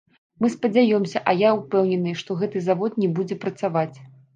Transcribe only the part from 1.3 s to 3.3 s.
я ўпэўнены, што гэты завод не